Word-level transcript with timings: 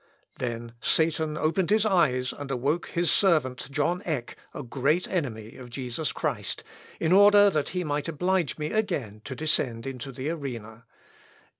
Then 0.39 0.73
Satan 0.81 1.37
opened 1.37 1.69
his 1.69 1.85
eyes 1.85 2.33
and 2.33 2.49
awoke 2.49 2.87
his 2.87 3.11
servant, 3.11 3.69
John 3.69 4.01
Eck, 4.03 4.35
a 4.51 4.63
great 4.63 5.07
enemy 5.07 5.55
of 5.57 5.69
Jesus 5.69 6.11
Christ, 6.11 6.63
in 6.99 7.11
order 7.11 7.51
that 7.51 7.69
he 7.69 7.83
might 7.83 8.07
oblige 8.07 8.57
me 8.57 8.71
again 8.71 9.21
to 9.25 9.35
descend 9.35 9.85
into 9.85 10.11
the 10.11 10.31
arena. 10.31 10.85